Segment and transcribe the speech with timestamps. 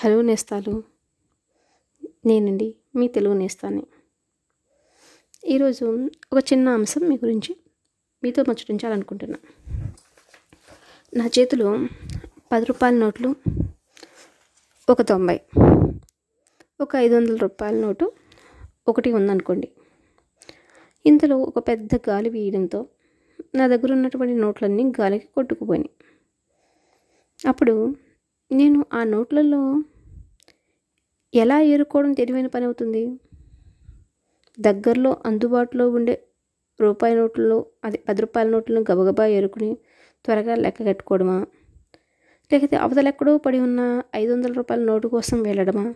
[0.00, 0.82] Hello నేస్తాలు.
[2.26, 3.86] నేనండి మీ తెలుగు నేస్తాన్ని
[5.44, 7.56] ఈరోజు ఒక చిన్న అంశం మీ గురించి
[8.24, 9.38] మీతో ముచ్చటించాలనుకుంటున్నా
[11.16, 11.78] నా చేతిలో
[12.52, 13.34] పది రూపాయల నోట్లు
[14.90, 15.40] ఒక తొంభై.
[16.80, 18.12] ఒక ఐదు వందల రూపాయల నోటు
[18.88, 19.72] ఒకటి ఉందనుకోండి.
[21.06, 22.86] ఇంతలో ఒక పెద్ద గాలి వీయడంతో
[23.54, 25.90] నా దగ్గర ఉన్నటువంటి నోట్లన్నీ గాలికి కొట్టుకుపోయినాయి.
[27.48, 27.96] అప్పుడు
[28.50, 29.82] నేను ఆ నోట్లలో
[31.34, 33.20] ఎలా ఏరుకోవడం తెలివైన పని అవుతుంది?
[34.58, 36.14] దగ్గరలో అందుబాటులో ఉండే
[36.80, 39.78] రూపాయి నోట్లలో అది పది రూపాయల నోట్లను గబగబా ఏరుకుని
[40.24, 41.46] త్వరగా లెక్క కట్టుకోవడమా?
[42.52, 45.94] లేకపోతే అవతల ఎక్కడో పడి ఉన్న ఐదు వందల రూపాయల నోటు కోసం వెళ్ళడమా?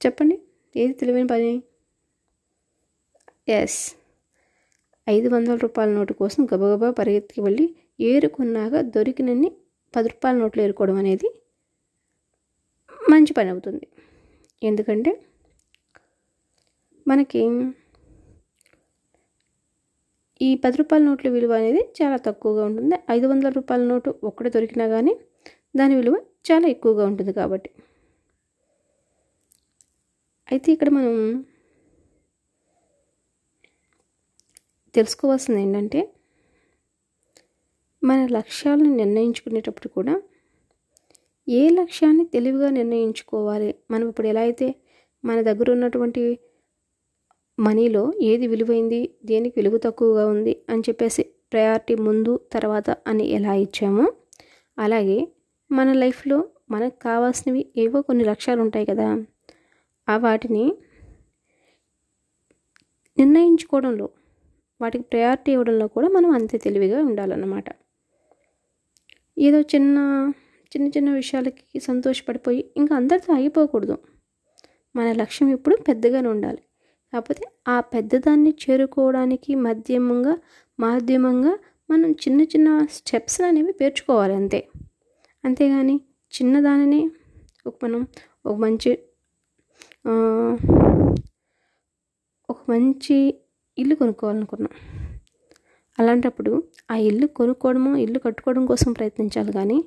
[0.00, 0.40] చెప్పండి.
[0.76, 1.62] ఏది తెలివైన పని?
[3.48, 3.96] ఎస్.
[5.08, 9.50] ఐదు వందల రూపాయల నోటు కోసం గబగబా పరిగెత్తికి వెళ్ళి ఏరుకున్నాక దొరికినన్ని
[9.94, 11.28] పది రూపాయల నోట్లు ఏరుకోవడం అనేది
[13.12, 13.86] మంచి పని అవుతుంది.
[14.62, 15.12] ఎందుకంటే
[17.06, 17.42] మనకి
[20.46, 22.96] ఈ పది రూపాయల నోట్ల విలువ అనేది చాలా తక్కువగా ఉంటుంది.
[23.14, 25.12] ఐదు వందల రూపాయల నోటు ఒక్కటే దొరికినా కానీ
[25.78, 26.16] దాని విలువ
[26.48, 27.70] చాలా ఎక్కువగా ఉంటుంది కాబట్టి.
[30.48, 31.14] అయితే ఇక్కడ మనం
[34.94, 36.00] తెలుసుకోవాల్సింది ఏంటంటే
[38.06, 40.14] మన లక్ష్యాలను నిర్ణయించుకునేటప్పుడు కూడా
[41.48, 43.70] ఏ లక్ష్యాన్ని తెలివిగా నిర్ణయించుకోవాలి?
[43.90, 44.68] మనం ఇప్పుడు ఎలా అయితే
[45.24, 46.22] మన దగ్గర ఉన్నటువంటి
[47.58, 54.06] మనీలో ఏది విలువైంది దేనికి విలువ తక్కువగా ఉంది అని చెప్పేసి ప్రయారిటీ ముందు తర్వాత అని ఎలా ఇచ్చామో
[54.78, 55.18] అలాగే
[55.70, 56.38] మన లైఫ్లో
[56.70, 59.06] మనకు కావాల్సినవి ఏవో కొన్ని లక్ష్యాలు ఉంటాయి కదా
[60.08, 60.64] ఆ వాటిని
[63.18, 64.08] నిర్ణయించుకోవడంలో
[64.80, 67.68] వాటికి ప్రయారిటీ ఇవ్వడంలో కూడా మనం అంతే తెలివిగా ఉండాలన్నమాట.
[69.38, 69.96] ఏదో చిన్న
[70.72, 73.96] చిన్న చిన్న విషయాలకి సంతోషపడిపోయి ఇంకా అందరితో అయిపోకూడదు
[74.94, 76.62] మన లక్ష్యం ఎప్పుడు పెద్దగానే ఉండాలి.
[77.12, 80.34] కాకపోతే ఆ పెద్దదాన్ని చేరుకోవడానికి మధ్యమంగా
[80.78, 81.52] మాధ్యమంగా
[81.90, 84.60] మనం చిన్న చిన్న స్టెప్స్ అనేవి పేర్చుకోవాలి అంతే.
[85.44, 85.96] అంతేగాని
[86.32, 87.10] చిన్నదానిని
[87.66, 88.00] ఒక మనం
[88.46, 88.90] ఒక మంచి
[92.48, 93.16] ఒక మంచి
[93.78, 94.74] ఇల్లు కొనుక్కోవాలనుకున్నాం.
[95.98, 99.84] అలాంటప్పుడు ఆ ఇల్లు కొనుక్కోవడము ఇల్లు కట్టుకోవడం కోసం ప్రయత్నించాలి కానీ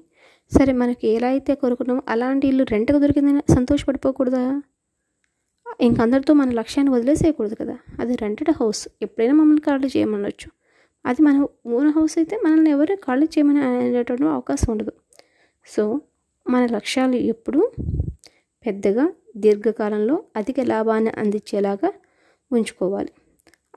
[0.57, 4.61] సరే మనకి ఎలా అయితే కొనుక్కున్నామో అలాంటి ఇల్లు రెంట్కు దొరికిందని సంతోషపడిపోకూడదా?
[5.81, 7.77] ఇంకందరితో మన లక్ష్యాన్ని వదిలేసేయకూడదు కదా.
[7.99, 8.87] అది రెంటెడ్ హౌస్.
[9.01, 10.51] ఎప్పుడైనా మమ్మల్ని ఖాళీ చేయమనొచ్చు.
[11.05, 14.91] అది మన ఓన్ హౌస్ అయితే మనల్ని ఎవరు ఖాళీ చేయమని అనేటటువంటి అవకాశం ఉండదు.
[15.65, 16.01] సో
[16.49, 17.71] మన లక్ష్యాలు ఎప్పుడూ
[18.65, 21.93] పెద్దగా దీర్ఘకాలంలో అధిక లాభాన్ని అందించేలాగా
[22.51, 23.09] ఉంచుకోవాలి.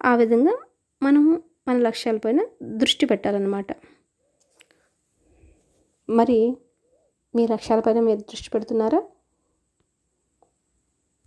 [0.05, 0.59] ఆ విధంగా
[1.03, 3.67] మనము మన లక్ష్యాలపైన దృష్టి పెట్టాలన్నమాట.
[6.09, 6.57] మరి
[7.35, 9.03] మీ లక్ష్యాలపైన మీరు దృష్టి పెడుతున్నారా?